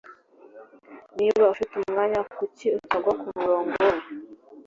[1.17, 3.97] Niba ufite umwanya kuki utagwa kumurongo we